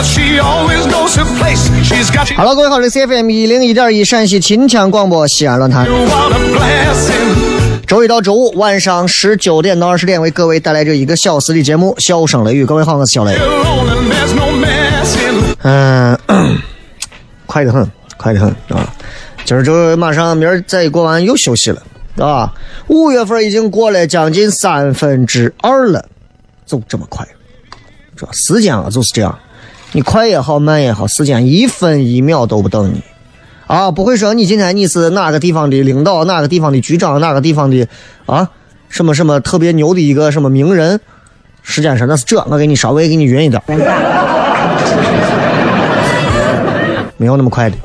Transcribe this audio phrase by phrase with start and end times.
[0.00, 1.68] She always knows her place.
[1.82, 5.90] She's got 各位好，这是 CFM 一零一点一陕西秦腔广播西安论坛 a.
[7.84, 12.62] 周一到周五晚上十九点到二十点为各位带来这一个小时的节目《笑声雷雨》。
[12.66, 13.36] 各位好，我是小雷。
[15.62, 16.16] 嗯、
[17.46, 18.94] 快得很，快得很啊！
[19.44, 21.82] 今儿这马上明儿再一过完又休息了，
[22.24, 22.52] 啊！
[22.86, 26.04] 五月份已经过了将近三分之二了，
[26.66, 27.26] 就这么快，
[28.16, 29.36] 这时间啊就是这样，
[29.92, 33.02] 你快也好，慢也好，时间一分一秒都不等你。
[33.66, 37.86] 啊，不会说你今天你是哪个地方的领导，哪个地方的局长，哪个地方的
[38.26, 38.48] 啊
[38.88, 41.00] 什么什么特别牛的一个什么名人，
[41.62, 43.62] 时间上那是这，我给你稍微给你匀一点。
[47.16, 47.76] 没有那么快的，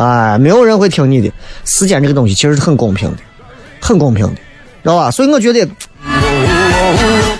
[0.00, 1.30] 哎，没有人会听你的。
[1.64, 3.16] 时间这个东西其实是很公平的，
[3.80, 5.10] 很公平的，知道吧？
[5.10, 5.68] 所以我觉得，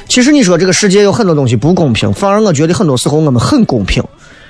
[0.09, 4.03] 其实你说这个世界有很多东西不公平，反而我觉得很多时候我们很公平，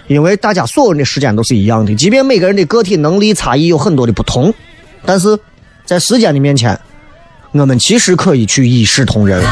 [0.07, 4.55] 因为大家所有人的时间都是一样的，即便每个人的个体能力差异有很多的不同，
[5.05, 5.37] 但是
[5.85, 6.79] 在时间的面前，
[7.53, 9.43] 我们其实可以去一视同仁。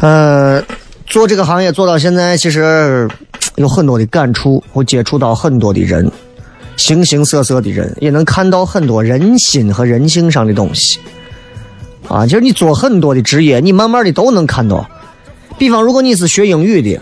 [0.00, 0.62] 呃，
[1.06, 3.08] 做这个行业做到现在，其实
[3.54, 6.10] 有很多的感触，我接触到很多的人，
[6.76, 10.98] 形形色色的人，也能看到很多人心和人性上的东西。
[12.08, 14.88] 啊，就是你做很多的职业，你慢慢的都能看到。
[15.58, 17.00] 比方，如果你是学英语的，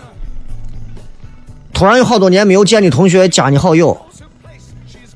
[1.73, 3.95] 突然有好多年没有见的同学加你好友，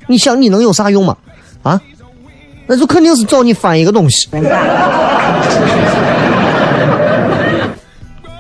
[0.08, 1.18] 你想你能有啥用吗？
[1.64, 1.82] 啊，
[2.68, 4.28] 那就肯定是找你翻一个东西。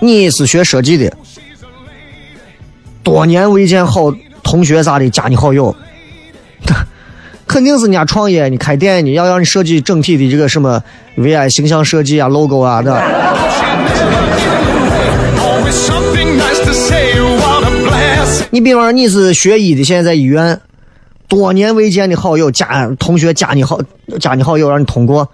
[0.01, 1.11] 你是学设计的，
[3.03, 4.13] 多年未见好
[4.43, 5.75] 同学啥的加你好友，
[7.47, 10.83] 肯定是人家创业，你开店你要让你设计整体的这个什么
[11.17, 13.01] VI 形象设计啊、logo 啊的。
[18.51, 20.59] 你比方说你是学医的，现在在医院，
[21.27, 23.79] 多年未见的好友加同学加你好
[24.19, 25.29] 加你好友让你通过，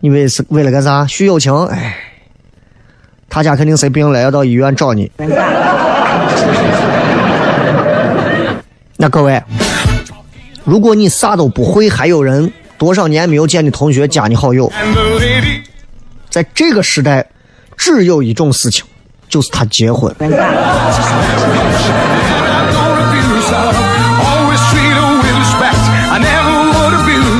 [0.00, 1.06] 你为是为了干啥？
[1.06, 1.52] 叙友情？
[1.66, 1.96] 哎，
[3.28, 5.10] 他家肯定生病了，要到医院找你。
[8.96, 9.42] 那各位，
[10.64, 14.72] 如果你啥都不会，还有人多少年没有见的同学加你好友，
[16.30, 17.26] 在这个时代，
[17.76, 18.82] 只有一种事情，
[19.28, 20.14] 就是他结婚。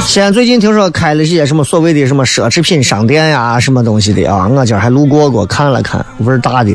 [0.04, 6.72] 西安最近听说开了一些什么所谓的什么奢侈品商店呀，什么东西的啊，我今儿还路过过看了看，味儿大的。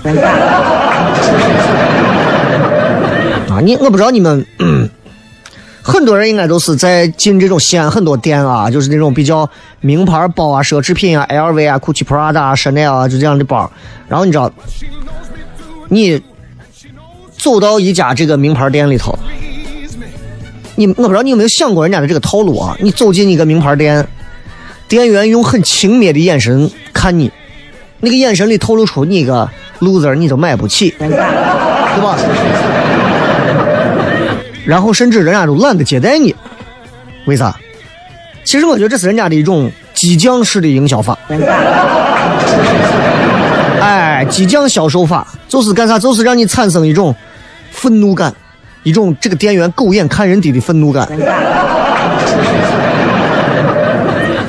[3.50, 4.44] 啊，你我不知道你们，
[5.90, 9.50] 很多人应该都是在进这种西安很多店啊，就是那种比较
[9.82, 13.70] 名牌包啊、奢侈品啊、LV 啊、GUCCI、Prada 啊、Chanel 啊，就这样的包。
[14.08, 14.52] 然后你知道，
[15.90, 16.22] 你
[17.36, 19.18] 走到一家这个名牌店里头，
[20.76, 22.78] 你我不知道你有没有想过人家的这个套路啊？
[22.80, 24.08] 你走进一个名牌店，
[24.88, 27.32] 店员用很轻蔑的眼神看你，
[28.00, 29.50] 那个眼神里透露出你一个
[29.80, 31.10] loser 你都买不起，对
[32.00, 32.16] 吧？
[34.70, 36.36] 然后甚至人家都懒得接待你，
[37.26, 37.56] 为啥？
[38.44, 41.18] 其实我觉得这是人家的一种激将式的营销法。
[43.82, 45.98] 哎，激将销售法就是干啥？
[45.98, 47.16] 就是让你产生一种
[47.72, 48.32] 愤怒感，
[48.84, 51.10] 一种这个店员狗眼看人低的愤怒感。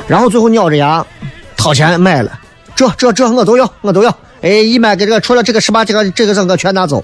[0.07, 1.03] 然后最后咬着牙
[1.57, 2.31] 掏钱买了，
[2.75, 4.15] 这这这我都要，我都要。
[4.43, 7.03] 哎，一买给这个除了这个十八这个这个整个全拿走。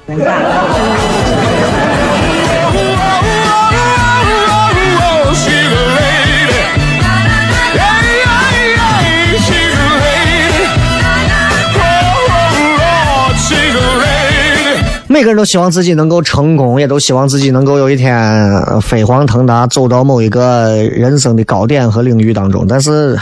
[15.08, 18.16] 每个人都希望自己能够成功，也都希望自己能够有一天
[18.62, 22.66] 呃飞黄腾达，走到某一个人生的高点和领域当中。
[22.68, 23.16] 但是，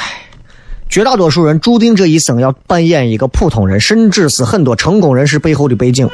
[0.89, 6.09] 绝大多数人注定这一生要扮演一个普通人，甚至是很多成功人士背后的背景。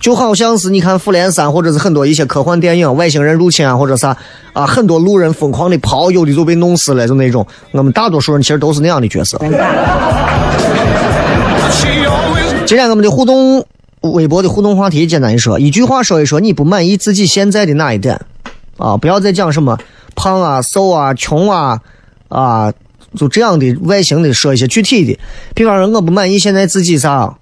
[0.00, 4.16] 就好像是你看《复联三》，或者是很多一些科幻电影，外星人入侵啊，或者啥
[4.52, 7.46] 啊，很多路人疯狂的跑，有的就被弄死了，就那种。
[7.70, 9.38] 我们大多数人其实都是那样的角色。
[12.66, 13.64] 今天我们的互动
[14.00, 18.18] 微博的互动话题简单一说，一句话说一说你不满意自己现在的哪一点
[18.78, 18.96] 啊？
[18.96, 19.78] 不要再讲什么
[20.14, 21.78] 胖啊、瘦啊、穷啊
[22.28, 22.72] 啊，
[23.14, 25.18] 就这样的外形的说一些具体的。
[25.54, 27.36] 比方说，我不满意现在自己啥，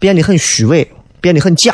[0.00, 0.90] 变得很虚伪，
[1.20, 1.72] 变得很假。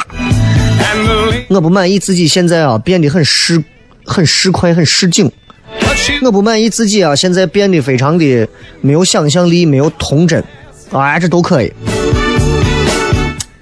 [1.48, 3.64] 我不满意自己现在啊，变得很市
[4.04, 5.30] 很市侩、很市井。
[6.22, 8.48] 我不满意自己啊，现在变得非常的
[8.82, 10.44] 没有想象力，没有童真，
[10.90, 11.72] 啊，这都可以。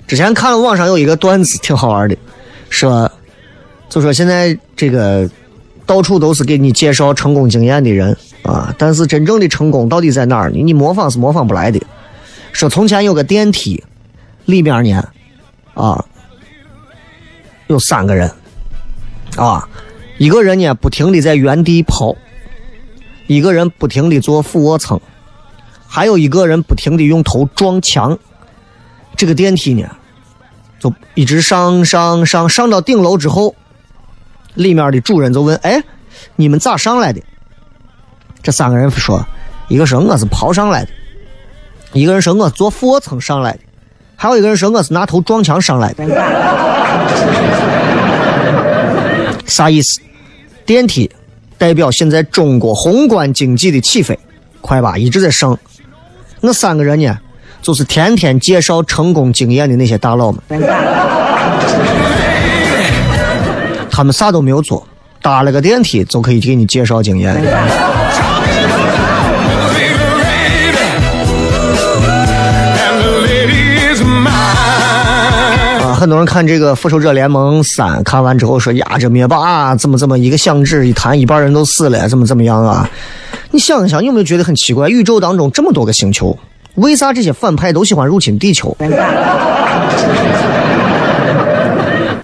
[0.07, 2.17] 之前看了网上有一个段子，挺好玩的，
[2.71, 3.11] 说
[3.89, 5.29] 就说现在这个
[5.85, 10.63] 到处都是给你介绍成功经验的人啊，但是真正的成功到底在哪儿呢？
[10.63, 11.81] 你模仿是模仿不来的。
[12.53, 13.83] 说从前有个电梯，
[14.45, 15.09] 里面呢，
[15.75, 16.05] 啊，
[17.67, 18.31] 有三个人，
[19.37, 19.69] 啊，
[20.19, 22.15] 一个人呢不停的在原地跑，
[23.27, 25.01] 一个人不停的做俯卧撑，
[25.89, 28.17] 还有一个人不停的用头撞墙。
[29.17, 29.89] 这个电梯呢，
[30.79, 33.55] 就一直上上上上到顶楼之后，
[34.55, 35.83] 里面的主人就问：“哎，
[36.37, 37.21] 你们咋上来的？”
[38.43, 39.27] 这三个人说
[39.69, 40.91] ：“一个说我是跑上来的，
[41.93, 43.61] 一个人说我做俯卧撑上来的，
[44.15, 46.05] 还有一个人说我是拿头撞墙上来的。”
[49.47, 50.01] 啥意思？
[50.65, 51.11] 电梯
[51.57, 54.19] 代表现在中国宏观经济的起飞，
[54.61, 55.57] 快吧，一直在升。
[56.41, 57.19] 那三个人呢，
[57.67, 60.41] 就是天天介绍成功经验的那些大佬们，
[63.91, 64.87] 他们啥都没有做，
[65.21, 67.35] 搭了个电梯就可以给你介绍经验。
[67.35, 67.41] 啊，
[75.99, 82.89] 很多人看这个《复仇者联盟三》，看完之后说呀，这灭霸怎么怎么一个响指一弹，一半人都死了，怎么怎么样啊？
[83.51, 84.89] 你想一想，有没有觉得很奇怪？
[84.89, 86.39] 宇宙当中这么多个星球，
[86.77, 88.77] 为啥这些反派都喜欢入侵地球？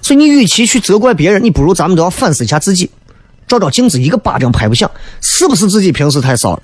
[0.01, 2.91] 所以你与其去责怪别人，你不如咱们都要反思一下自己，
[3.47, 4.91] 照照镜子，一个巴掌拍不响，
[5.21, 6.63] 是不是自己平时太骚了，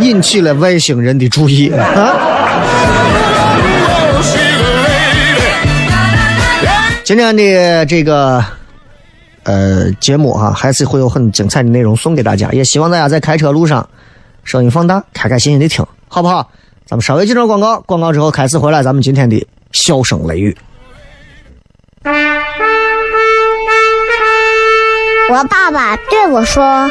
[0.00, 2.12] 引起了外星人的注意啊？
[7.04, 8.44] 今天的这个
[9.44, 13.88] 呃节目哈、还是会有很精彩的内容送给大家，也希望大家在开车路上
[14.46, 16.48] 声音放大，开开心心的听，好不好？
[16.86, 20.56] 咱们稍微进段广告，广告之后开始回来，咱们今天的笑声雷雨。
[25.28, 26.88] 我爸爸对我说：“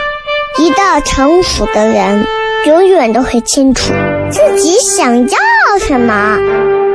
[0.60, 2.28] 一个成熟的人，
[2.66, 3.94] 永远都会清楚
[4.30, 5.38] 自己想要
[5.80, 6.38] 什么，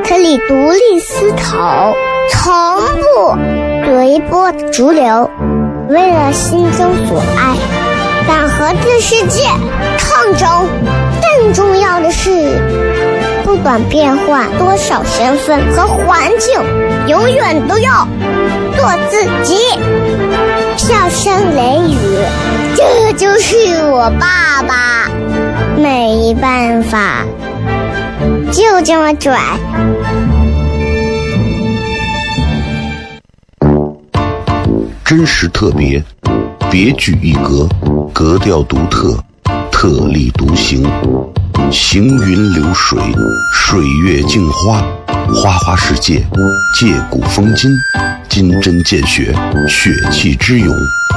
[0.07, 1.95] 可以独立思考，
[2.29, 2.53] 从
[3.01, 3.35] 不
[3.83, 5.27] 随波逐流，
[5.89, 7.57] 为了心中所爱，
[8.27, 9.49] 敢和这世界
[9.97, 10.67] 抗争。
[11.21, 12.29] 更重要的是，
[13.43, 16.59] 不管变换多少身份和环境，
[17.07, 18.07] 永远都要
[18.77, 19.57] 做自己。”
[20.77, 21.95] 笑声雷雨，
[22.75, 23.55] 这就是
[23.91, 25.09] 我爸爸，
[25.77, 27.25] 没办法，
[28.51, 29.39] 就这么拽。
[35.03, 36.01] 真实特别，
[36.71, 37.67] 别具一格，
[38.13, 39.17] 格调独特，
[39.81, 40.87] 特立独行，
[41.71, 42.99] 行云流水，
[43.51, 44.79] 水月镜花，
[45.33, 46.23] 花花世界，
[46.79, 47.71] 借古风今，
[48.29, 49.35] 金针见血，
[49.67, 50.71] 血气之勇，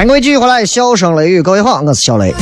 [0.00, 2.34] 欢迎各位继续回来，笑声雷雨，各位好，我是小雷。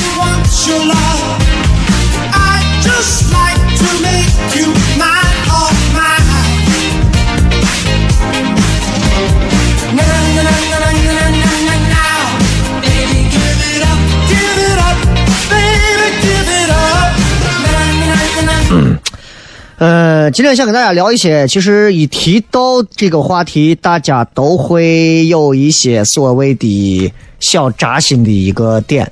[19.78, 29.10] 呃，今天想跟大家聊一些，其实一提到这个话题，大家都会有一些所谓的小扎心的一个点。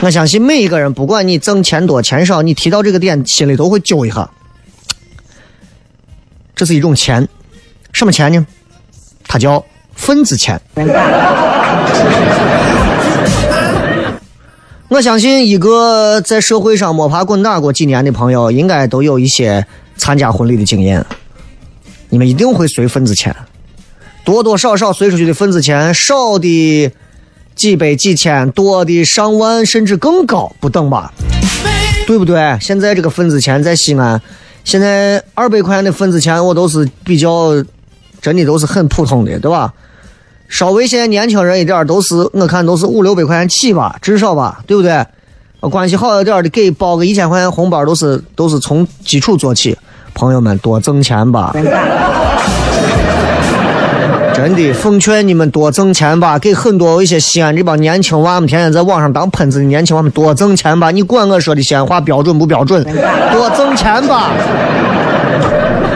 [0.00, 4.28] 我相信每一个人，不管你挣钱多钱少，你提到这个点，心里都会揪一下。
[6.54, 7.26] 这是一种钱，
[7.92, 8.46] 什么钱呢？
[9.26, 10.60] 它叫份子钱。
[14.88, 21.04] 我相信一个在社会上摸爬滚打过几年的朋友，应该都有一些参加婚礼的经验。
[22.08, 23.34] 你们一定会随份子钱，
[24.24, 26.92] 多多少少随出去的份子钱，少的
[27.56, 31.12] 几百几千，多的上万甚至更高，不等吧？
[32.06, 32.56] 对不对？
[32.60, 34.20] 现在这个份子钱在西安，
[34.62, 37.52] 现在二百块钱的份子钱，我都是比较
[38.20, 39.72] 真的都是很普通的，对吧？
[40.48, 45.04] 稍微现在年轻人一点都是，我看都是五六百块钱起吧，至少吧，对不对？
[45.62, 49.76] 关系好一点的，给包个一千块钱红包，都是都是从基础做起。
[50.14, 51.52] 朋友们，多挣钱吧！
[54.36, 56.38] 真的，奉劝你们多挣钱吧。
[56.38, 60.90] 给很多一些西安这帮年轻娃们，天天在网上当喷子的年轻娃们，多挣钱吧！
[60.90, 62.84] 你管我说的西安话标准不标准？
[63.32, 64.30] 多挣钱吧！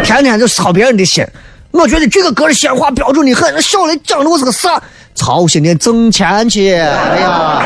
[0.03, 1.23] 天天就操别人的心。
[1.71, 4.83] 我觉得这个歌的鲜花标准的很，小雷讲的我是个啥？
[5.15, 6.73] 操心的挣钱去！
[6.73, 7.63] 哎呀，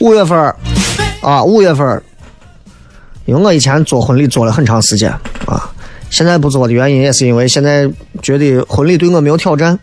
[0.00, 0.54] 五月份
[1.20, 2.02] 啊，五月份
[3.26, 5.10] 因为我以前做婚礼做了很长时间
[5.46, 5.70] 啊，
[6.10, 7.90] 现在不做的原因也是因为现在
[8.22, 9.78] 觉得婚礼对我没有挑战，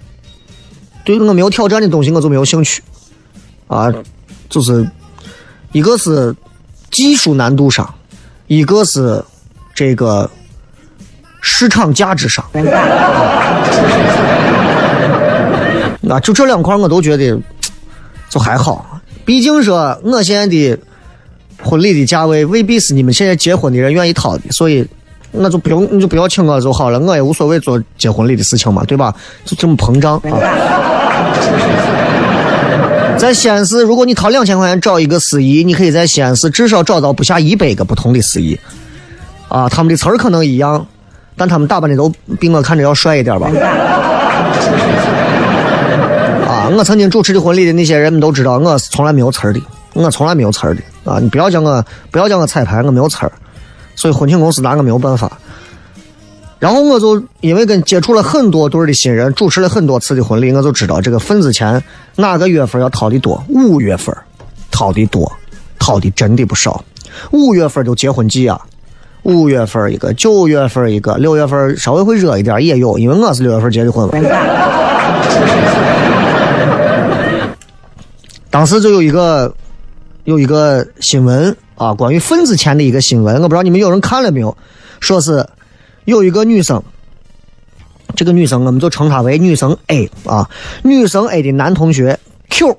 [1.04, 2.82] 对我没有挑战的东西我就没有兴趣
[3.68, 3.94] 啊，
[4.50, 4.90] 就是
[5.72, 6.36] 一个是
[6.92, 7.94] 技术难度上，
[8.48, 9.24] 一个是
[9.74, 10.30] 这个。
[11.46, 12.46] 市场价值上，
[16.08, 17.38] 啊，就这两块我都觉得
[18.30, 19.02] 就还好。
[19.26, 20.80] 毕竟说我现在的
[21.62, 24.88] 婚礼的价位未必是你们现在结婚的人愿意掏的，所以
[25.34, 29.14] 那就不用你就不要请我就好了，我也无所谓做结婚礼的事情嘛，对吧？
[29.44, 30.38] 就这么膨胀啊！
[33.18, 38.58] 在西安市，如果你掏两千块钱找一个司仪，你可以在西安市至少找到不下一百个不同的司仪，
[39.48, 40.86] 啊，他们的词儿可能一样。
[41.36, 43.48] 但他们打扮的都比我看着要帅一点吧？
[46.48, 49.60] 啊，我曾经主持的婚礼的那些人们都知道，我是从来没有词儿的，
[49.94, 51.18] 我从来没有词儿的啊！
[51.20, 53.32] 你不要叫我，不要叫我彩排，我没有词儿，
[53.96, 55.32] 所以婚庆公司拿我没有办法。
[56.60, 61.84] 然后我就因为跟接触了很多对的新人，主持了很多次的婚礼，我就知道这个份子钱
[62.16, 64.16] 哪个月份要掏的多，五月份
[64.72, 65.32] 掏的多，
[65.78, 66.84] 掏的真的不少。
[67.32, 68.60] 五月份就结婚季啊。
[69.24, 74.14] 五月份一个，九月份一个，六月份稍微会热一点也有，因为我是六月份结的婚嘛。
[78.50, 79.54] 当时就有一个
[80.26, 84.56] 有一个新闻啊，关于份子钱的一个新闻，我不知道你们有人看了没有？
[85.00, 85.46] 说是
[86.06, 86.82] 有一个女生，
[88.16, 90.50] 这个女生我们就称她为女生 A 啊，
[90.84, 92.18] 女生 A 的男同学
[92.50, 92.78] Q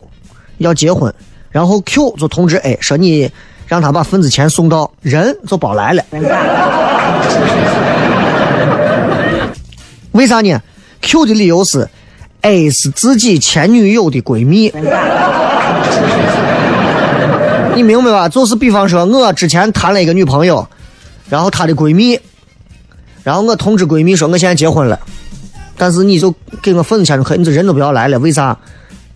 [0.58, 1.12] 要结婚，
[1.50, 3.30] 然后 Q 就通知 A 说你。
[3.66, 6.04] 让他把份子钱送到，人就包来了。
[10.12, 10.60] 为啥呢
[11.00, 11.88] ？Q 的理由是
[12.42, 14.70] ，A 是自己前女友的闺蜜。
[17.74, 18.28] 你明白吧？
[18.28, 20.66] 就是比方说，我之前谈了一个女朋友
[21.28, 22.18] 然后她的闺蜜，
[23.22, 24.98] 然后我通知闺蜜说我现在结婚了，
[25.76, 28.56] 但是你就给我份子钱就可以，你这人都不要来了，为啥？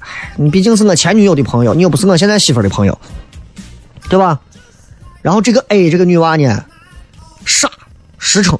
[0.00, 2.98] 唉，你毕竟是我前女友的朋友，你又不是我现在媳妇的朋友，
[4.08, 4.40] 对吧？
[5.22, 6.64] 然后这个 A 这个女娃呢，
[7.44, 7.68] 傻
[8.18, 8.58] 实诚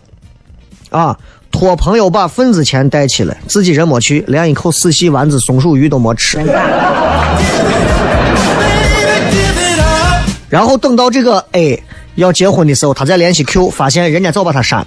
[0.91, 1.17] 啊，
[1.51, 6.39] 托朋友把份子钱带去了，自己人没去，连一口死细丸子、松鼠鱼都没吃。
[10.49, 11.83] 然后等到这个 A
[12.15, 14.87] 要结婚的时候，他再联系 Q，发现人家早把他删了，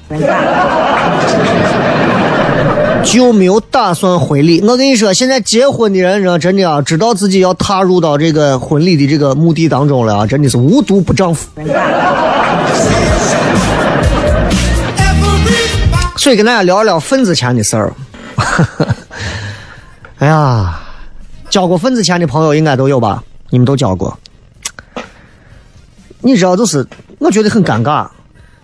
[3.05, 4.61] 就没有打算婚礼。
[4.61, 11.47] 我跟你说，现在结婚的人，呢，真的啊，知道自己要踏入到这个婚礼的这个墓地当中了啊，真的是无毒不丈夫。
[16.17, 17.93] 所以跟大家聊一聊份子钱的事儿。
[20.19, 20.79] 哎呀，
[21.49, 23.23] 交过份子钱的朋友应该都有吧？
[23.49, 24.15] 你们都交过。
[26.21, 26.85] 你知道，就是
[27.19, 28.07] 我觉得很尴尬。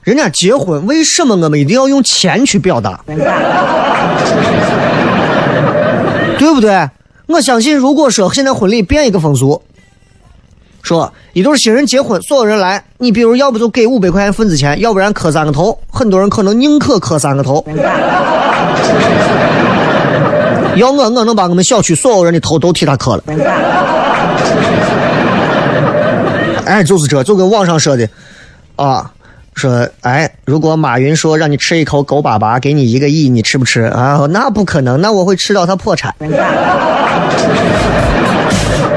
[0.03, 3.01] 人家结婚，为什么我们一定要用钱去表达？
[6.37, 6.89] 对不对？
[7.27, 9.61] 我相信，如果说现在婚礼变一个风俗，
[10.81, 15.77] 说一对新人结婚，所有人来，你比如要不就给五百块钱份子钱，要不然磕三个头。
[15.91, 17.65] 很多人可能宁可磕三个头。
[20.77, 23.23] 要我，我能把我们小区所有人的头都替他磕了。
[26.67, 28.09] 哎，就是这就跟网上说的，
[28.75, 29.09] 啊，
[29.55, 34.19] 说哎，如果马云说让你吃一口狗粑粑，给你一个亿，你吃不吃啊？
[34.29, 36.13] 那不可能，那我会吃到他破产。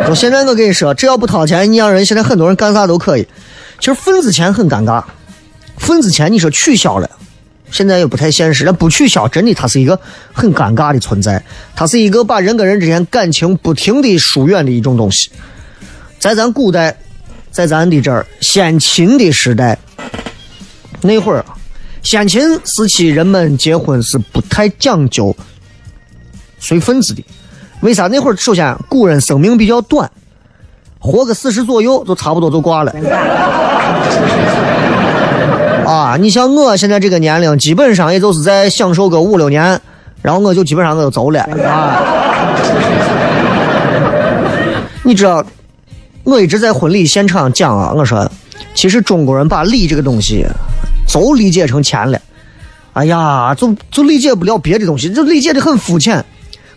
[0.09, 3.29] 我现在我跟你说，只要不掏钱，你让人现在很多人干啥都可以。
[3.79, 5.05] 其实份子钱很尴尬，
[5.79, 7.09] 份子钱你说取消了，
[7.71, 8.65] 现在也不太现实。
[8.65, 9.97] 那不取消，真的它是一个
[10.33, 11.41] 很尴尬的存在，
[11.77, 15.31] 它是一个把人跟人之间感情不停的疏远的一种东西，
[16.19, 16.97] 在咱古代。
[17.51, 19.77] 在咱的这儿，先秦的时代，
[21.03, 21.45] 那会儿，
[22.03, 25.37] 先秦时期人们结婚是不太讲究
[26.59, 27.25] 随份子的。
[27.81, 28.07] 为啥？
[28.07, 30.11] 那会儿首先古人生命比较短，
[30.99, 32.93] 活个四十左右就差不多就挂了。
[35.87, 39.81] 啊，你像我现在这个年龄，基本上也就是在享受个五六年，
[40.23, 41.99] 然后我就基本上我就走了啊。
[45.03, 45.45] 你知道？
[46.31, 48.31] 我一直在婚礼现场讲啊，我说，
[48.73, 50.47] 其实中国人把礼这个东西，
[51.13, 52.21] 都理解成钱了。
[52.93, 56.25] 哎呀，就就理解不了别的东西，就理解的很肤浅。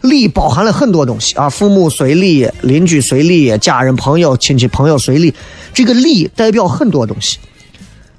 [0.01, 5.33] 礼包含了很多东西啊，父母随礼，邻居随礼，家人朋友亲戚朋友随礼，
[5.73, 7.37] 这个礼代表很多东西。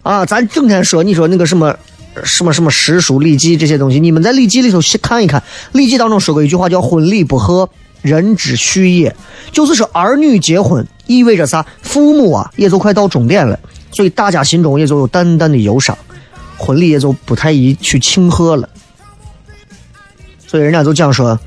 [0.02, 1.76] 啊，咱整天说，你说那个什么
[2.22, 5.42] 什么什么诗书礼记这些东西，你们在礼记里头去看一看，
[5.72, 7.68] 礼记当中说过一句话叫“婚礼不和，
[8.04, 9.16] 人之序也”，
[9.50, 10.86] 就是说儿女结婚。
[11.06, 11.66] 意味着啥？
[11.82, 13.58] 父母啊，也就快到终点了，
[13.92, 15.96] 所以大家心中也就有淡淡的忧伤，
[16.56, 18.66] 婚礼也就不太宜去庆贺了。
[20.46, 21.38] 所以人家就讲说，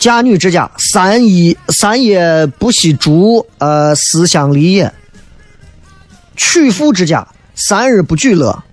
[0.00, 4.92] 嫁女之家，三一三夜不惜烛，呃，思乡离也；
[6.36, 8.64] 娶妇之家，三日不举乐，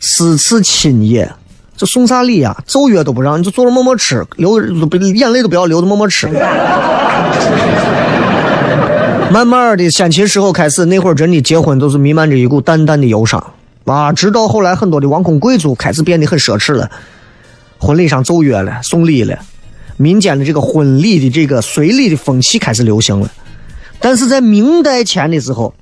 [0.00, 1.32] 思次亲也。
[1.80, 2.54] 这送啥礼啊？
[2.66, 4.60] 奏乐都不让，你就坐着默默吃，流
[5.14, 6.26] 眼泪都不要流，默默吃。
[9.30, 13.42] 慢慢的，先秦时候开始，那会儿真的结婚都是弥漫着一股淡淡的忧伤
[13.86, 14.12] 啊。
[14.12, 16.90] 直到后来，很多的王公贵族开始变得很奢侈了，
[17.78, 19.38] 婚礼上奏乐了，送礼了，
[19.96, 23.30] 民间的这个婚礼的这个随礼的风气开始流行了。
[23.98, 25.72] 但是在明代前的时候，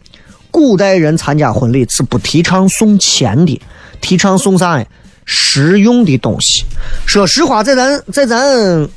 [0.52, 3.60] 古代人参加婚礼是不提倡送钱的，
[4.00, 4.86] 提倡送啥呀？
[5.30, 6.64] 实用的东西。
[7.04, 8.88] 说实话，在咱在咱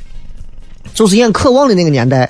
[0.93, 2.29] 就是演渴望的那个年代。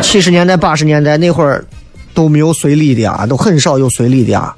[0.00, 1.62] 七十年代、八十年代那会儿
[2.14, 4.56] 都没有随礼的啊，都很少有随礼的啊，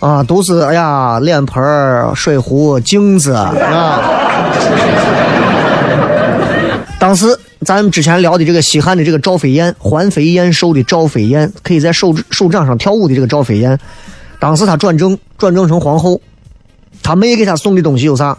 [0.00, 1.62] 啊，都是哎呀，脸盆
[2.14, 3.54] 水壶、镜子啊。
[6.98, 13.78] 当时咱们之前聊的这个西汉的这个赵飞燕，环肥燕瘦的赵飞燕，可以在手手掌上跳舞的这个赵飞燕，
[14.42, 16.20] 当时她转正，转正成皇后，
[17.00, 18.36] 她妹给她送的东西有啥？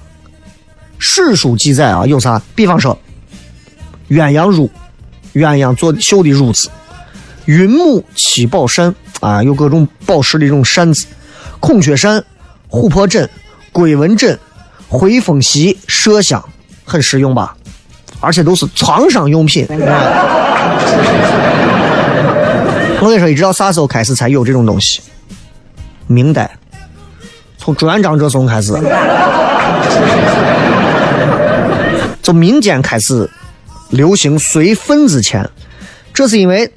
[1.00, 2.42] 史书记载啊，有啥？
[2.54, 3.00] 比方说
[4.10, 4.70] 鸳鸯褥。
[5.34, 6.70] 鸳鸯做绣的褥子，
[7.46, 11.08] 云母七宝扇啊，有各种宝石的这种扇子，
[11.60, 12.24] 孔雀扇、
[12.70, 13.28] 琥珀枕、
[13.72, 14.38] 龟纹枕、
[14.88, 16.44] 回风席、麝香，
[16.84, 17.56] 很实用吧？
[18.20, 19.66] 而且都是床上用品。
[23.00, 25.02] 我跟你说，一直到啥时候开始才有这种东西？
[26.08, 26.50] 明代，
[27.58, 28.74] 从朱元璋这时候开始，
[32.22, 33.30] 从民间开始。
[33.90, 35.48] 流行随份子钱，
[36.16, 36.68] 这是因为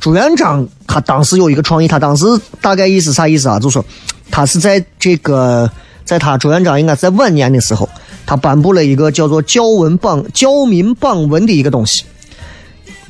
[0.00, 2.24] 朱元璋他当时有一个创意，他当时
[2.60, 3.56] 大概意思啥意思啊？
[3.60, 3.84] 就说
[4.32, 5.70] 他是在这个，
[6.04, 7.88] 在他朱元璋应该在晚年的时候，
[8.26, 12.02] 他颁布了一个叫做教文榜教民榜文的一个东西，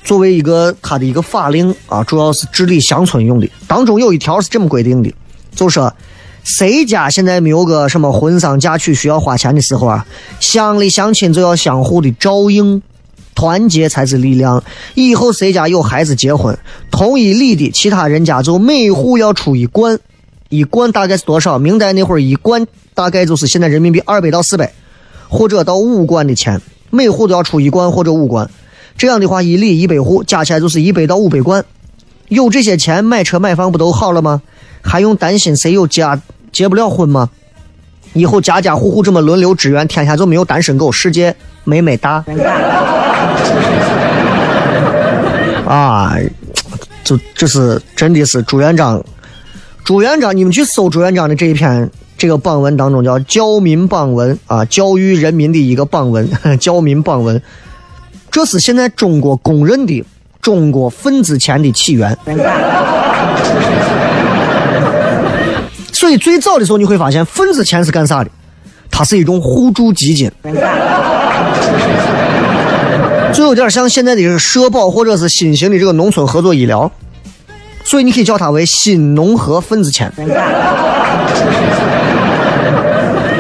[0.05, 3.48] 作为一个他的一个法令啊，主要是治理乡村用的。
[3.66, 5.11] 当中有一条是这么规定的，
[5.56, 5.92] 就说
[6.44, 10.06] 谁家现在没有个什么婚丧嫁娶需要花钱的时候啊，
[10.38, 12.80] 乡里乡亲就要相互的照应。
[13.38, 14.64] 团结才是力量。
[14.94, 16.58] 以后谁家有孩子结婚，
[16.90, 19.98] 同一里的其他人家就每户要出一贯，
[20.48, 21.58] 一贯大概是多少？
[21.58, 24.72] 明代那会儿一贯大概就是现在人民币二百到四百，
[25.28, 28.48] 或者到五贯的钱，每户都要出一贯或者五贯。
[28.96, 31.62] 这样的话，一里一百户加起来就是一百到五百贯。
[32.28, 34.42] 有这些钱买车买房不都好了吗？
[34.82, 36.20] 还用担心谁有家
[36.52, 37.28] 结不了婚吗？
[38.12, 42.24] 以后家家户户这么轮流支援，天下就没有单身狗，世界美美哒。
[45.66, 46.16] 啊，
[47.04, 49.04] 就就是真的是朱元璋，
[49.84, 56.26] 朱元璋，你们去搜朱元璋的这一篇这个榜文当中叫教民榜文啊，教育人民的一个榜文，
[56.58, 57.42] 教民榜文，
[58.30, 60.04] 这是现在中国公认的
[60.40, 62.16] 中国份子钱的起源。
[65.92, 68.31] 所以最早的时候你会发现份子钱是干啥的？
[68.90, 70.31] 它是一种互助基金。
[73.33, 76.90] 就有点像现在的社保或者是新型的这个农村合作医疗，
[77.85, 80.11] 所以你可以叫它为新农合份子钱。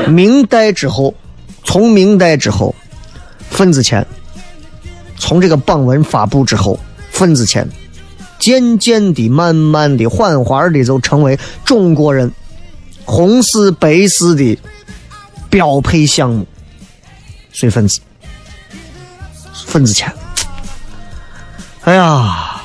[0.08, 1.14] 明代之后，
[1.64, 2.74] 从明代之后，
[3.48, 4.06] 份子钱，
[5.18, 6.78] 从这个榜文发布之后，
[7.10, 7.68] 份子钱
[8.38, 12.30] 渐渐的、慢慢的、缓缓的就成为中国人
[13.04, 14.58] 红事白事的
[15.48, 16.46] 标配项目，
[17.52, 18.00] 随份子。
[19.66, 20.12] 份子钱，
[21.82, 22.60] 哎呀，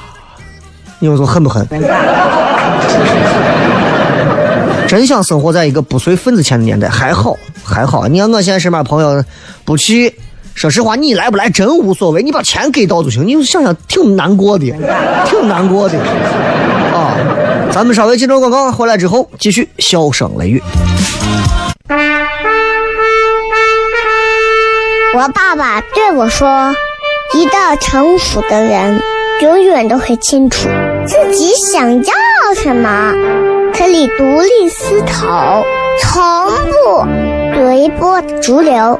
[0.99, 1.67] 你们说恨不恨？
[4.87, 8.07] 真想生活在一个不随份子钱的年代，还好还好。
[8.07, 9.23] 你看我现在身边朋友
[9.63, 10.13] 不去，
[10.53, 13.25] 说实话，你来不来真无所谓，你把钱给到就行。
[13.25, 14.73] 你就想想，挺难过的，
[15.25, 15.97] 挺难过的
[16.93, 17.17] 啊！
[17.71, 20.61] 咱们稍微进段广告，回来之后继续笑声雷雨。
[25.15, 26.73] 我爸爸对我说。
[27.33, 29.01] 一个成熟的人，
[29.41, 30.67] 永远都会清楚
[31.05, 32.13] 自己想要
[32.61, 33.13] 什么，
[33.73, 35.63] 可以独立思考，
[36.01, 36.21] 从
[36.67, 37.05] 不
[37.55, 38.99] 随波逐流，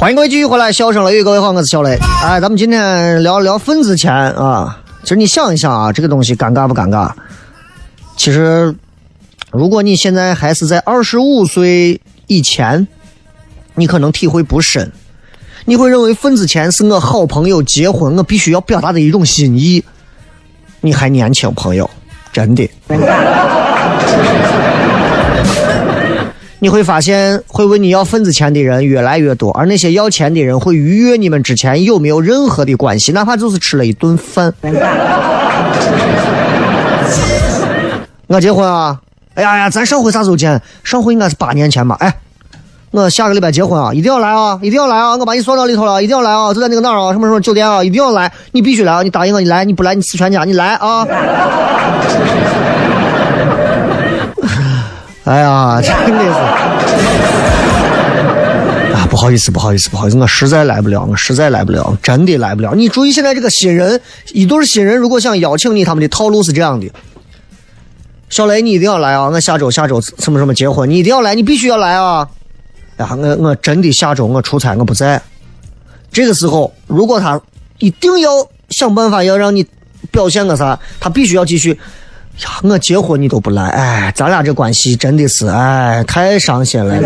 [0.00, 1.98] 欢迎各位继续回来，笑声雷雨，各位好，我是小雷。
[2.22, 4.80] 哎，咱们今天聊聊份子钱啊。
[5.02, 7.10] 其实你想一想啊，这个东西尴尬不尴尬？
[8.16, 8.72] 其实，
[9.50, 12.86] 如果你现在还是在二十五岁以前，
[13.74, 14.92] 你可能体会不深。
[15.64, 19.82] 你会认为份子钱是我好朋友结婚我必须要表达的一种心意。
[20.80, 21.90] 你还年轻，朋友，
[22.32, 22.70] 真的。
[26.60, 34.52] 你会发现，会问你要份子钱的人越来越多，而那些要钱的人会逾越你们之前有没有任何的关系，哪怕就是吃了一顿饭。
[38.26, 38.98] 我结婚啊！
[39.34, 40.60] 哎呀呀，咱上回啥时候见？
[40.82, 41.96] 上回应该是八年前吧？
[42.00, 42.12] 哎，
[42.90, 45.16] 我下个礼拜结婚啊，一定要来啊，一定要来啊！
[45.16, 46.52] 我把你送到里头了，一定要来啊！
[46.52, 47.12] 就在那个哪儿啊？
[47.12, 47.84] 什么什么酒店啊？
[47.84, 49.02] 一定要来，你必须来啊！
[49.02, 51.06] 你答应我，你来，你不来你死全家，你来啊！
[55.28, 56.30] 哎呀，真的是
[58.94, 59.06] 啊！
[59.10, 62.74] 不好意思，不好意思，不好意思，我实在来不了，我实在来不了，真的来不了。
[62.74, 64.00] 你注意，现在这个新人，
[64.32, 66.90] 一对新人，如果想邀请你，他们的套路是这样的：
[68.30, 69.28] 小雷，你一定要来啊！
[69.28, 72.26] 我下周下周什么什么结婚，你一定要来，你必须要来啊！
[72.96, 75.20] 呀，我我真的下周我出差，我不在。
[76.10, 77.38] 这个时候，如果他
[77.80, 78.30] 一定要
[78.70, 79.66] 想办法要让你
[80.10, 81.78] 表现个啥，他必须要继续。
[82.44, 86.94] 呀，我结婚你都不来，哎，咱俩这关系真的是，哎，太伤心了。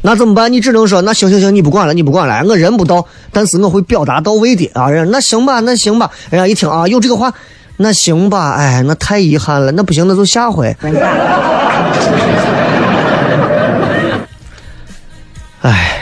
[0.00, 0.52] 那怎么办？
[0.52, 4.88] 你只能说那行行行，你不管了，你不管了，我人不到，但是我会表达到位的啊。
[4.88, 6.10] 人那行吧，那行吧。
[6.30, 7.32] 人家一听啊，有这个话，
[7.76, 8.52] 那行吧。
[8.52, 10.74] 哎，那太遗憾了，那不行，那就下回。
[15.62, 15.98] 哎，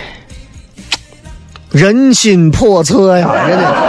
[1.70, 3.85] 人心叵测呀，真的。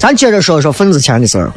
[0.00, 1.52] 咱接着说说份子钱的事儿。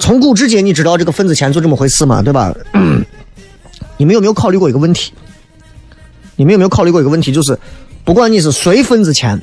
[0.00, 2.52] 从古至今，你知道这个份子钱就这么回事嘛，对吧？
[3.96, 5.12] 你们有没有考虑过一个问题？
[6.34, 7.32] 你们有没有考虑过一个问题？
[7.32, 7.56] 就是
[8.04, 9.40] 不管你是随份子钱，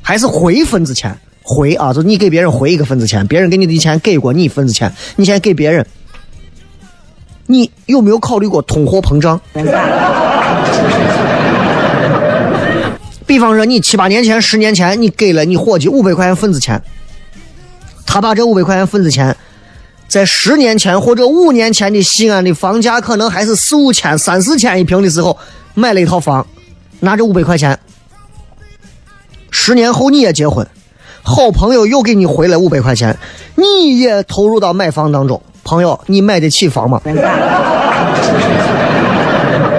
[0.00, 5.86] 还是回份子钱，回啊，就你给别人回一个份子钱，别人给你的钱给过你份子钱，你现在给别人，
[7.44, 9.38] 你有没有考虑过通货膨胀？
[13.26, 16.80] 比方说，你七八年前、十年前，你给了你伙计五百块钱份子钱，
[18.06, 19.36] 他把这五百块钱份子钱，
[20.06, 25.36] 在十年前或者五年前的西安的房价可能还是四五千、三四千一平的时候，
[25.74, 26.46] 买了一套房，
[27.00, 27.76] 拿着五百块钱，
[29.50, 30.64] 十年后你也结婚，
[31.22, 33.18] 好朋友又给你回来五百块钱，
[33.56, 37.00] 你也投入到买房当中，朋友，你买得起房吗？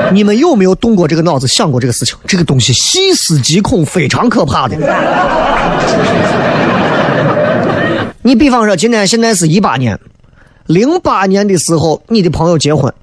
[0.13, 2.17] 你们有没有动过这个脑子，想过这个事情？
[2.26, 4.78] 这个东西细思极恐，非常可怕的。
[8.22, 9.98] 你比方说，今天现在是一八年，
[10.65, 12.93] 零八年的时候，你的朋友结婚，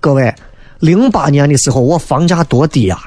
[0.00, 0.34] 各位，
[0.78, 2.98] 零八年的时候我房价多低呀、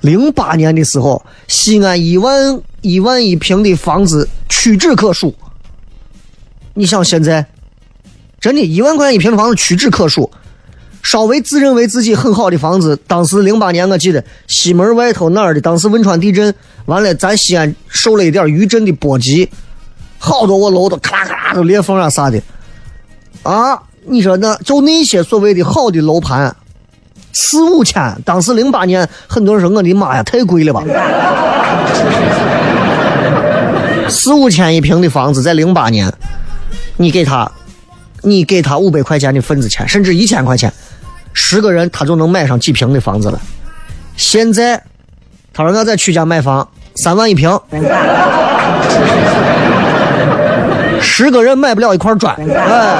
[0.00, 5.34] 零八年的时候，西安一万一万一平的房子屈指可数。
[6.74, 7.44] 你想现在，
[8.40, 10.30] 真的，一万块钱一平的房子屈指可数。
[11.10, 19.48] 稍微自认为自己很好的房子，当时零八年我记得西门外头哪儿的，当时汶川地震完了，咱西安受了一点余震的波及，
[20.18, 22.38] 好多我楼都咔啦咔啦都裂缝啊啥的，
[23.42, 26.54] 啊，你说那就那些所谓的好的楼盘，
[27.32, 30.84] 四五千，当时零八年很多人说我的妈呀太贵了吧，
[34.10, 36.12] 四五千一平的房子在零八年，
[36.98, 37.50] 你给他，
[38.20, 40.70] 你给他五百块钱的份子钱，甚至一千块钱。
[41.40, 43.40] 十个人他就能买上几平的房子了。
[44.16, 44.82] 现在，
[45.54, 47.48] 他说我在曲家买房，三万一平，
[51.00, 52.96] 十个人买不了一块砖，哎。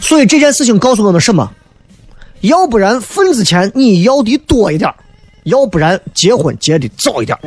[0.00, 1.48] 所以这件事情告诉我们什么？
[2.40, 4.92] 要不然份子钱你要的多一点
[5.44, 7.38] 要不然结婚结的早一点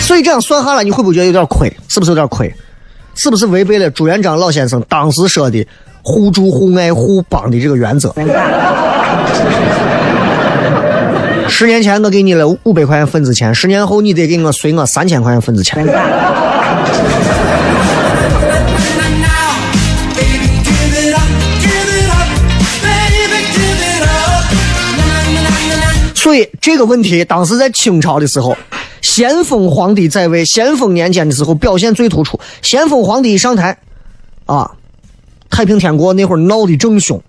[0.00, 1.70] 所以这样算下来，你会不会觉得有点亏？
[1.88, 2.54] 是不是有点亏？
[3.18, 5.66] 是不是违背了朱元璋老先生当时说的
[6.02, 8.14] “互助互爱互帮”的这个原则？
[11.48, 15.84] 十年前我给你了五百块钱份子钱，十年后你得给我随我三千块钱份子钱。
[26.14, 28.56] 所以这个问题当时在清朝的时候，
[29.02, 32.38] 咸丰皇帝在位，咸丰年间的时候表现最突出。
[32.62, 33.78] 咸丰皇帝一上台，
[34.46, 34.72] 啊，
[35.50, 37.22] 太平天国那会儿闹得正凶，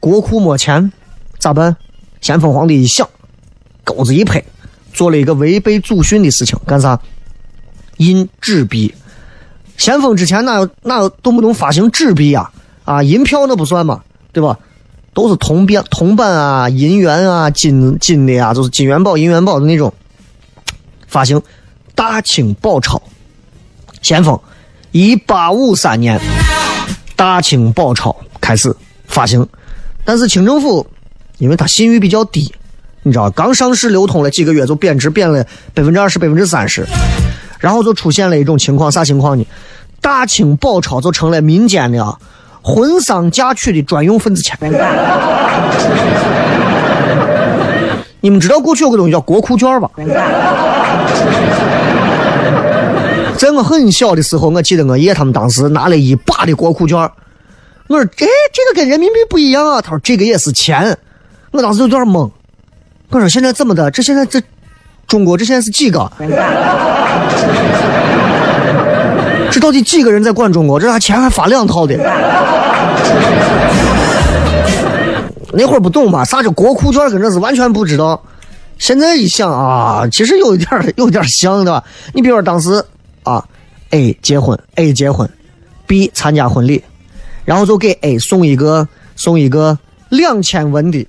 [0.00, 0.92] 国库没钱，
[1.38, 1.76] 咋办？
[2.20, 3.08] 咸丰皇帝一想，
[3.84, 4.42] 钩子一拍，
[4.92, 7.00] 做了一个违背祖训的事情，干啥？
[7.98, 8.94] 印纸币。
[9.76, 12.50] 咸丰之前哪有哪有动不动发行纸币呀？
[12.84, 14.58] 啊，银票那不算嘛，对吧？
[15.14, 19.92] 都是铜边、铜板啊、银元啊、金金的呀，就是金元宝、银元宝的那种
[21.12, 21.40] 发行。
[21.94, 23.00] 大清宝钞，
[24.00, 24.40] 咸丰
[24.92, 26.18] 一八五三年，
[27.14, 28.74] 大清宝钞开始
[29.06, 29.46] 发行，
[30.06, 30.86] 但是清政府
[31.36, 32.50] 因为它信誉比较低，
[33.02, 35.44] 你知道，刚上市流通了几个月就贬值，贬了
[35.74, 36.86] 百分之二十、百分之三十，
[37.60, 39.46] 然后就出现了一种情况，啥情况呢？
[40.00, 42.18] 大清宝钞就成了民间的啊
[42.62, 44.58] 婚丧嫁娶的专用份子钱。
[48.20, 49.90] 你们知道过去有个东西叫国库券吧？
[53.36, 56.96] 在我很小的时候，我记得我爷他们当时拿了一把的国库券。
[57.88, 60.96] 我说哎这个跟人民币不一样啊，他说这个也是钱。
[61.50, 62.30] 我当时有点懵。
[63.10, 63.90] 我说现在怎么的？
[63.90, 64.40] 这现在这
[65.06, 66.10] 中国这现在是几个？
[69.50, 70.80] 这到底几个人在管中国？
[70.80, 71.94] 这还钱还发两套的。
[75.52, 78.22] 那会儿不懂嘛，啥叫国库券，跟这是完全不知道。
[78.82, 81.84] 现在一想啊，其实有一点有点像对吧？
[82.12, 82.84] 你比如说当时
[83.22, 83.46] 啊
[83.90, 85.30] ，A 结婚，A 结婚
[85.86, 86.82] ，B 参加婚礼，
[87.44, 91.06] 然后就给 A 送一个送一个两千文的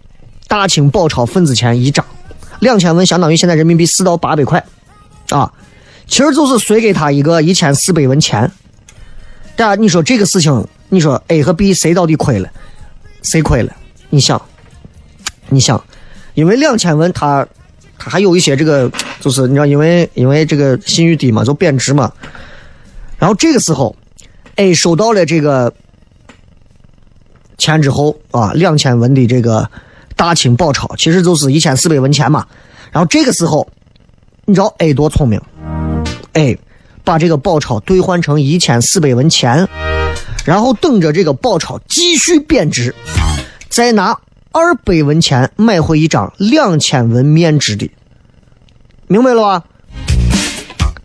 [0.48, 2.06] 大清宝钞份子钱一张，
[2.60, 4.64] 两千文相当于现在人民币四到八百块，
[5.32, 5.52] 啊，
[6.08, 8.52] 其实就是随给他一个一千四百文钱。
[9.56, 12.48] 大家你说这个事情，你说 A 和 B 谁到底亏了？
[13.24, 13.76] 谁亏了？
[14.12, 14.40] 你想，
[15.50, 15.84] 你想，
[16.36, 17.48] 因为两千文它
[18.06, 22.12] 还有一些这个，就是你知道，因为因为这个信誉低嘛，就贬值嘛。
[23.18, 23.96] 然后这个时候
[24.58, 25.74] ，A 收到了这个
[27.58, 29.70] 钱之后啊，两千文的这个
[30.16, 32.46] 大清宝钞，其实就是一千四百文钱嘛。
[32.92, 33.68] 然后这个时候，
[34.46, 35.42] 你知道 A 多聪明
[36.34, 36.60] ？A
[37.06, 39.68] 把这个宝钞兑换成一千四百文钱，
[40.46, 42.94] 然后等着这个宝钞继续贬值，
[43.70, 44.18] 再拿
[44.56, 47.90] 二百文钱买回一张两千文面值的，
[49.08, 49.64] 明白了吧？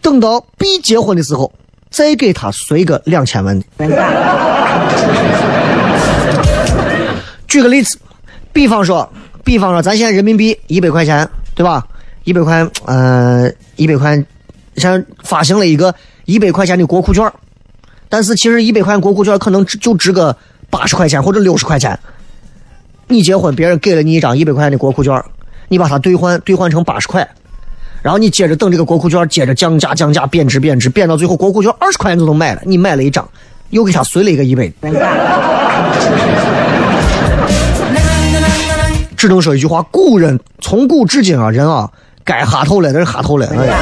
[0.02, 1.50] 等到 B 结婚的时候，
[1.88, 3.64] 再给他随个两千文的。
[7.48, 7.98] 举个例子，
[8.52, 9.11] 比方说，
[9.42, 11.87] 比方说，咱现在人民币一百块钱，对吧？
[12.24, 14.22] 一百块，呃，一百块，
[14.76, 15.94] 像发行了一个
[16.26, 17.32] 一百块钱的国库券
[18.11, 20.37] 但是其实一百块国库券可能就值个
[20.68, 21.98] 八十块钱或者六十块钱。
[23.09, 25.23] 你结婚，别人给了你一张一百块钱的国库券
[25.68, 27.27] 你把它兑换兑换成八十块，
[28.03, 33.27] 然后你接着等这个国库券接着降价降价贬值贬值贬到最后国库券二十块钱就能买了，你买了一张，
[33.71, 34.71] 又给他随了一个一百。
[39.16, 41.90] 只能说一句话：古人从古至今啊，人啊，
[42.25, 43.47] 该哈透了，那是哈透了。
[43.49, 43.75] 哎呀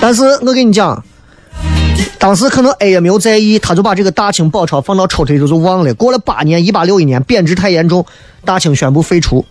[0.00, 1.02] 但是我跟你讲，
[2.18, 5.92] 当时可能 A 也没有在意，他就把这个大清宝钞放到抽屉里就忘了。
[5.92, 8.06] 过了八年，一八六一年，贬值太严重，
[8.46, 9.44] 大清宣布废除，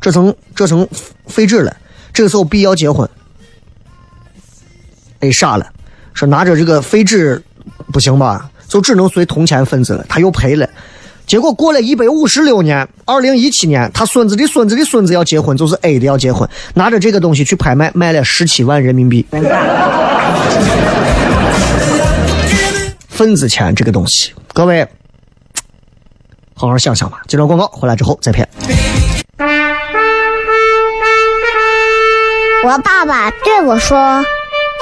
[0.00, 0.88] 这成这成
[1.26, 1.76] 废纸了。
[2.12, 3.08] 这个时候 B 要结婚
[5.20, 5.66] ，A 傻了，
[6.12, 7.40] 说拿着这个废纸
[7.92, 10.68] 不行吧，就只能随铜钱份子了，他又赔了。
[11.24, 19.24] 结果过了一百五十六年，二零一七年，他孙子的孙子的孙子要结婚，就是 A 的要结婚，拿着这个东西去拍卖，卖了十七万人民币。
[23.08, 24.86] 份子钱这个东西，各位
[26.54, 27.20] 好好想想吧。
[27.26, 28.48] 接着广告回来之后再骗。
[32.64, 34.24] 我爸爸对我说：“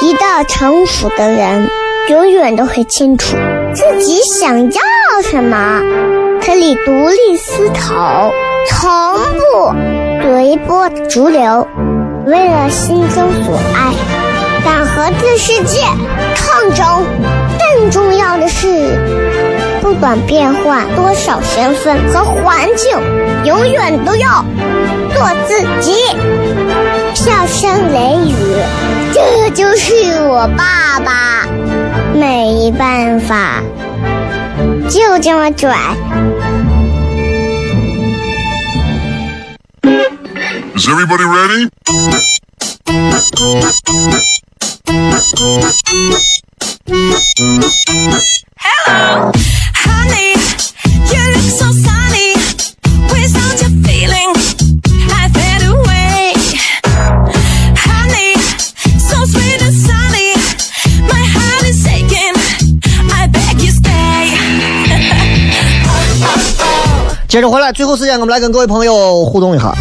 [0.02, 1.68] 一个成熟的人，
[2.08, 3.36] 永远都会清楚
[3.74, 4.82] 自己想要
[5.22, 5.80] 什么，
[6.42, 8.32] 可以独立思考，
[8.68, 8.90] 从
[9.38, 9.74] 不
[10.22, 11.66] 随波逐流，
[12.26, 13.92] 为了心中所爱，
[14.64, 15.82] 敢和这世界
[16.66, 17.06] 抗争。
[17.58, 18.98] 更重要的是，
[19.80, 22.90] 不管变换多少身份和环境，
[23.44, 24.44] 永远都要
[25.14, 25.92] 做自己。”
[27.14, 28.34] 笑声雷雨，
[29.12, 31.46] 这就是我爸爸，
[32.14, 33.62] 没办法，
[34.88, 35.76] 就这么拽。
[40.74, 41.70] Is everybody ready?
[48.58, 49.30] Hello,
[49.74, 50.32] honey,
[51.12, 52.32] you look so sunny.
[53.12, 54.32] Without your feeling,
[55.12, 56.32] I fade away.
[57.76, 58.32] Honey,
[58.98, 60.32] so sweet and sunny.
[61.06, 62.34] My heart is aching.
[63.12, 64.32] I beg you stay.
[67.28, 69.74] 接着回来，最后时间我们来跟各位朋友互动一下。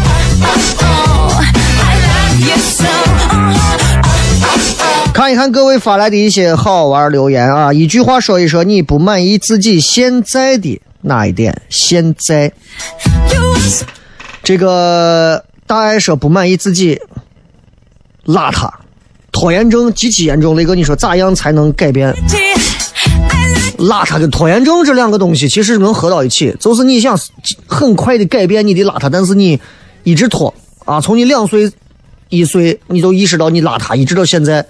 [5.16, 11.62] 看一看各位发来的一些好玩留言啊，一句话说一说你不满意自己现在的哪一点？
[11.70, 12.52] 现在
[14.42, 17.00] 这个大爱说不满意自己
[18.26, 18.70] 邋遢，
[19.32, 20.54] 拖延症极其严重。
[20.54, 22.14] 雷哥，你说咋样才能改变
[23.78, 27.18] 邋遢跟拖延症这两个东西其实能合到一起，就是你想
[27.66, 29.58] 很快的改变你的邋遢，但是你
[30.02, 30.52] 一直拖
[30.84, 31.72] 啊，从你两岁、
[32.28, 34.62] 一岁你就意识到你邋遢，一直到现在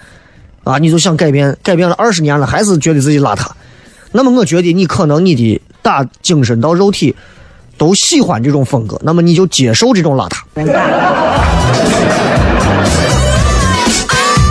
[0.66, 3.46] 啊，你就想改变，改变了二十年了，还是觉得自己邋遢。
[4.10, 7.14] 那么我觉得你可能你的打精神到肉体
[7.78, 10.40] 都喜欢这种风格，那么你就接受这种邋遢。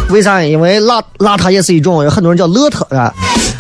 [0.10, 0.42] 为啥？
[0.42, 3.14] 因为邋邋遢也是一种，有很多人叫邋遢啊，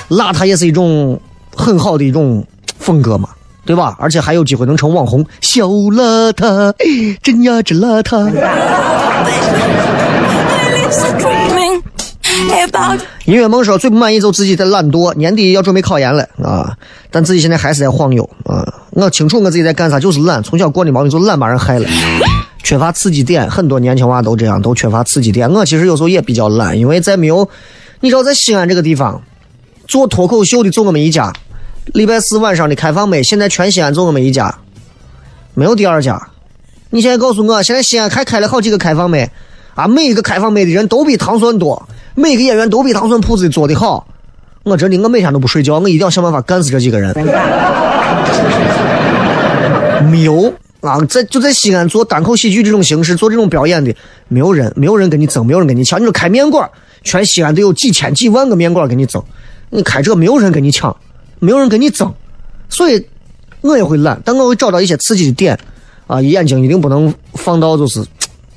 [0.10, 1.20] 邋遢也是一种
[1.54, 2.42] 很好的一种
[2.80, 3.28] 风格嘛，
[3.66, 3.98] 对吧？
[4.00, 8.32] 而且还有机会能成网红，小邋遢，哎真呀真邋遢。
[13.26, 16.78] 音乐梦说最不满意就自己的懒惰，年底要准备考研了啊，
[17.10, 18.64] 但自己现在还是在晃悠啊。
[18.92, 21.90] 我清楚我自己在干啥，就是懒，从小过的毛病就懒把人害了，
[22.62, 23.50] 缺乏刺激点。
[23.50, 25.52] 很多年轻娃都这样，都缺乏刺激点。
[25.52, 27.50] 我其实有时候也比较懒，因为在没有，
[28.00, 29.20] 你知道在西安这个地方
[29.88, 31.34] 做脱口秀的就我们一家，
[31.86, 34.56] 礼拜四晚上的开放麦，现在全西安就我们一家，
[35.56, 36.30] 没有第二家。
[36.92, 39.32] 你现在告诉我，现在西安还开了好几个开放麦
[39.74, 44.08] 啊，每一个开放麦的人都比糖蒜多，每个演员都比糖蒜铺子做的好。
[44.64, 47.14] 我真的，我每天都不睡觉，我一定要想办法干死这几个人。
[50.10, 50.52] 没有
[50.82, 53.94] 啊，在就在西安做单口喜剧这种形式，做这种表演的，
[54.28, 56.00] 没有人，没有人跟你争，没有人跟你抢。
[56.00, 56.70] 你说开面馆，
[57.04, 59.22] 全西安都有几千几万个面馆跟你争，
[59.70, 60.96] 你开这没有人跟你抢，
[61.40, 62.12] 没有人跟你争，
[62.70, 63.06] 所以
[63.62, 65.58] 我也会懒，但我会找到一些刺激的点
[66.08, 68.04] 啊，眼睛一定不能放到就是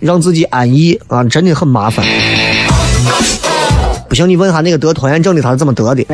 [0.01, 2.05] 让自己安逸啊，真的很麻烦。
[4.09, 6.05] 不行，你问下那个得拖延症的他是怎么得的。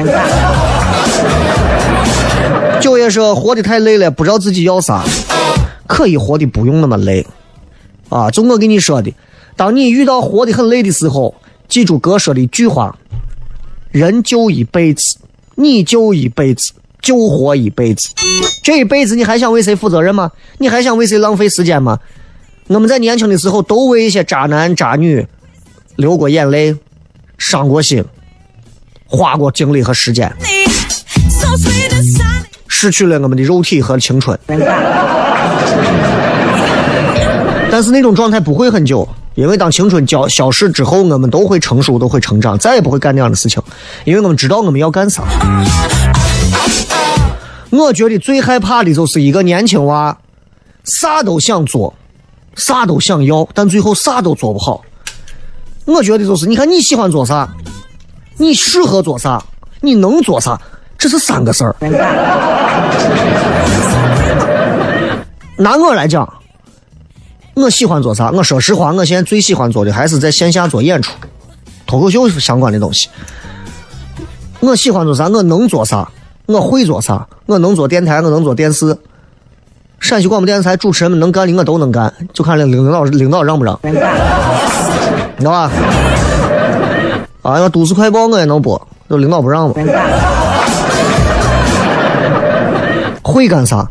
[2.80, 5.05] 九爷说活得太累了，不知道自己要啥，
[5.86, 7.24] 可以活的不用那么累，
[8.09, 9.14] 啊，就我跟你说的，
[9.57, 11.34] 当你遇到活的很累的时候，
[11.68, 12.99] 记住哥说的一句话：
[13.90, 15.03] 人就一辈子，
[15.55, 18.11] 你就一辈子，就活一辈子，
[18.62, 20.30] 这一辈子你还想为谁负责任吗？
[20.59, 21.99] 你还想为谁浪费时间吗？
[22.66, 25.26] 我们在年轻的时候都为一些渣男渣女
[25.97, 26.76] 流过眼泪，
[27.51, 28.03] 伤过心，
[29.07, 30.34] 花过精力和时间。
[32.68, 34.38] 失去了我们的肉体和青春。
[37.70, 43.62] 但是那种状态不会很久，因为当青春消消逝之后，我们都会成熟，都会成长，再也不会干那样的事情，
[44.05, 45.22] 因为我们知道我们要干啥。
[47.68, 50.16] 我觉得最害怕的就是一个年轻娃，
[50.84, 51.92] 啥都想做，
[52.57, 54.82] 啥都想要，但最后啥都做不好。
[55.85, 57.49] 我觉得就是，你看你喜欢做啥，
[58.39, 59.43] 你适合做啥，
[59.80, 60.61] 你能做啥，
[60.97, 61.76] 这是三个事儿。
[65.57, 66.28] 拿我来讲，
[67.55, 68.30] 我喜欢做啥？
[68.30, 71.12] 我说实话，我现在最喜欢做的还是在线下做演出，
[71.87, 73.09] 脱口秀相关的东西。
[74.61, 75.28] 我喜欢做啥？
[75.28, 76.11] 我能做啥？
[76.47, 77.26] 我会做啥？
[77.47, 78.97] 我能做电台，我能做电视。
[80.01, 83.78] 陕西广播电视台主持人们能干的我都能干，就看领领导领导让不让，
[85.37, 85.70] 你知道吧？
[87.43, 88.80] 啊，要都市快报我也能播，
[89.11, 89.74] 就领导不让嘛。
[93.22, 93.89] 会干啥？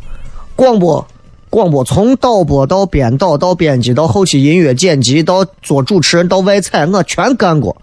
[0.56, 1.06] 广播，
[1.50, 7.76] 广播从导播到编导到编辑到后期音乐剪辑到做主持人到外采，我全干过。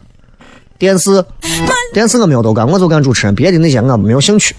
[0.78, 1.22] 电视，
[1.92, 4.54] 电视我没有都干，我就干主持人，别的那些我没有兴趣。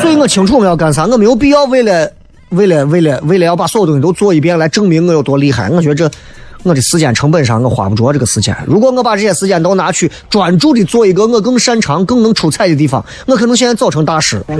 [0.00, 2.10] 所以我清楚我要干啥，我没有必要为了
[2.50, 5.68] 为了为了为了要把所有东西都做一遍来证明我有多厉害。
[5.70, 6.10] 我觉得这
[6.62, 8.56] 我的时间成本上我花不着这个时间。
[8.66, 14.42] 如果我把这些时间都拿去专注的做一个我更擅长、更能出彩的地方，我可能现在早成大师。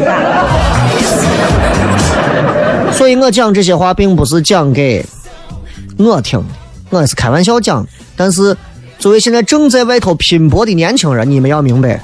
[2.93, 5.05] 所以我讲这些话并不是讲给
[5.99, 6.43] 我听，
[6.91, 7.87] 我也是开玩笑讲。
[8.16, 8.57] 但是
[8.99, 12.03] 作为现在正在外头拼搏的年轻人，你们要明白，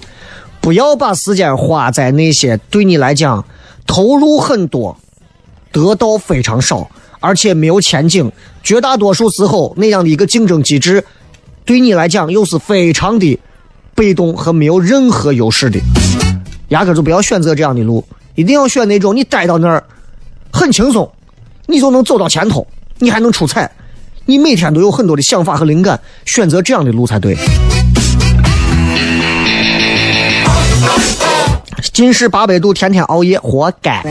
[0.61, 3.45] 不要把时间花在那些对你来讲
[3.87, 4.95] 投入很多、
[5.73, 8.31] 得到非常少，而且没有前景。
[8.63, 11.05] 绝大多数时候，那样的一个竞争机制，
[11.65, 13.39] 对你来讲又是非常的
[13.95, 15.81] 被动和没有任何优势的。
[16.69, 18.05] 压根就不要选择这样的路，
[18.35, 19.83] 一定要选那种你待到那儿
[20.53, 21.11] 很轻松，
[21.67, 22.67] 你就能走到前头，
[22.99, 23.71] 你还能出彩，
[24.27, 27.37] 你每天都有很多的想法和灵感，选择这样的路才对。
[31.93, 34.03] 近视八百度，天天熬夜，活该。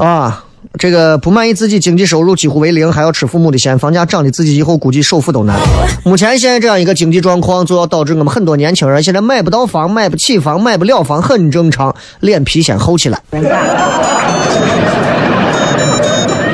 [0.00, 0.44] 啊，
[0.78, 5.58] 这个不满意自己经济收入几乎为零，还要吃父母的钱，房价涨的自己以后估计首付都难。
[6.04, 13.20] 目前现在这样一个经济状况，就要导致我们很多年轻人现在买不到房、买不起房、买不了房，很正常，脸皮先厚起来。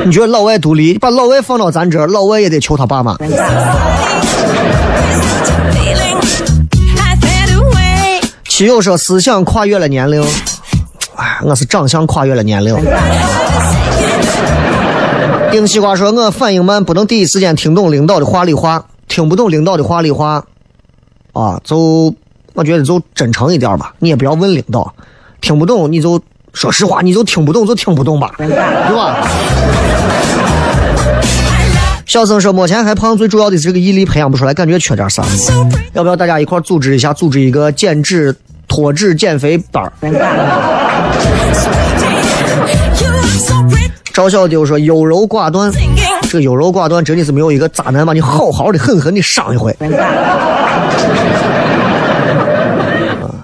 [0.05, 3.17] 你觉得老外独立，把老外放到咱这儿，老外也得求他爸妈。
[8.49, 10.23] 七友说思想跨越了年龄，
[11.17, 12.75] 哎，我是长相跨越了年龄。
[15.53, 20.45] 丁西瓜说：“我反应慢，不能第一时间听懂领导的话里话，听不懂领导的话里话，
[21.33, 22.15] 啊，就
[22.55, 24.95] 我觉得就真诚一点吧，你也不要问领导，
[25.41, 26.21] 听不懂你就
[26.53, 28.49] 说实话，你就听不懂就听不懂吧，对
[28.95, 29.27] 吧？”
[32.07, 35.25] 小生说：“目前还胖，最主要的是这个毅力培养不出来，感觉缺点啥。
[35.93, 38.35] 要不要大家一块组织一下，组织一个减脂、
[38.69, 39.93] 脱脂、减肥班
[44.17, 45.71] 赵小丢说：“优柔寡断，
[46.23, 49.77] 这个优柔寡断真的是没有一个渣男把你好好的狠狠的伤一回。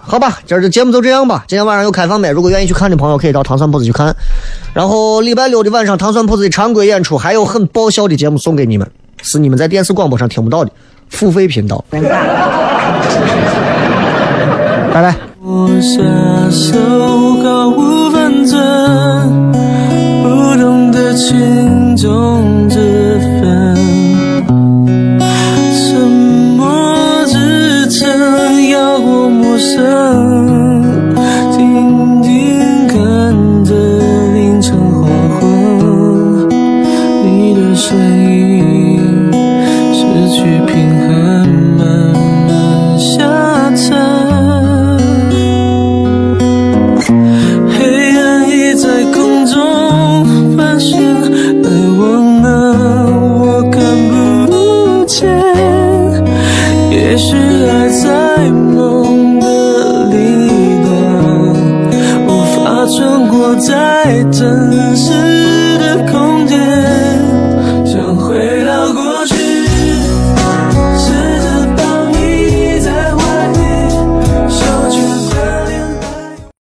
[0.01, 1.45] 好吧，今儿这节目就这样吧。
[1.47, 4.17] 今天晚上有开放麦，如果愿意去看的朋友，可以到糖蒜铺子去看。
[4.73, 10.71] 然后礼拜六的晚上，糖蒜铺子的常规演出还有很爆笑的节目送给你们，是你们在电视广播上听不到的
[11.11, 11.85] 付费频道。
[11.91, 12.01] 拜
[15.03, 15.15] 拜。
[21.13, 22.92] 懂得轻